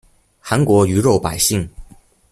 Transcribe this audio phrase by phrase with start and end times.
[0.43, 1.69] 韓國魚肉百姓